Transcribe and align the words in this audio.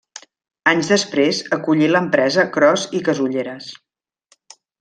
Anys 0.71 0.87
després 0.93 1.41
acollí 1.59 1.91
l'empresa 1.97 2.47
Cros 2.57 2.89
i 3.01 3.05
Casulleres. 3.11 3.73